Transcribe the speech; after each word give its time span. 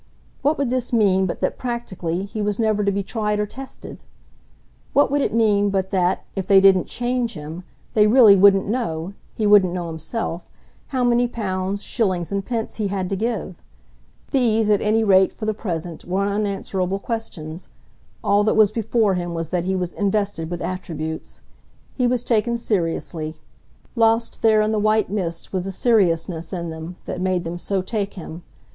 What 0.41 0.57
would 0.57 0.71
this 0.71 0.91
mean 0.91 1.27
but 1.27 1.41
that, 1.41 1.59
practically, 1.59 2.25
he 2.25 2.41
was 2.41 2.57
never 2.57 2.83
to 2.83 2.91
be 2.91 3.03
tried 3.03 3.39
or 3.39 3.45
tested? 3.45 4.01
What 4.93 5.11
would 5.11 5.21
it 5.21 5.31
mean 5.31 5.69
but 5.69 5.91
that, 5.91 6.23
if 6.35 6.47
they 6.47 6.59
didn't 6.59 6.87
"change" 6.87 7.35
him, 7.35 7.63
they 7.93 8.07
really 8.07 8.35
wouldn't 8.35 8.65
know 8.67 9.13
he 9.35 9.45
wouldn't 9.45 9.73
know 9.73 9.85
himself 9.89 10.49
how 10.87 11.03
many 11.03 11.27
pounds, 11.27 11.83
shillings 11.83 12.31
and 12.31 12.43
pence 12.43 12.77
he 12.77 12.87
had 12.87 13.11
to 13.11 13.15
give? 13.15 13.61
These 14.31 14.71
at 14.71 14.81
any 14.81 15.03
rate, 15.03 15.31
for 15.31 15.45
the 15.45 15.53
present, 15.53 16.03
were 16.03 16.25
unanswerable 16.25 16.97
questions; 16.97 17.69
all 18.23 18.43
that 18.45 18.57
was 18.57 18.71
before 18.71 19.13
him 19.13 19.35
was 19.35 19.49
that 19.49 19.65
he 19.65 19.75
was 19.75 19.93
invested 19.93 20.49
with 20.49 20.63
attributes. 20.63 21.41
He 21.93 22.07
was 22.07 22.23
taken 22.23 22.57
seriously. 22.57 23.35
Lost 23.95 24.41
there 24.41 24.61
in 24.61 24.71
the 24.71 24.79
white 24.79 25.11
mist 25.11 25.53
was 25.53 25.65
the 25.65 25.71
seriousness 25.71 26.51
in 26.51 26.71
them 26.71 26.95
that 27.05 27.21
made 27.21 27.43
them 27.43 27.59
so 27.59 27.83
take 27.83 28.15
him. 28.15 28.41